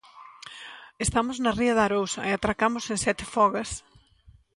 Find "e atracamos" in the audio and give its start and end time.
2.29-2.85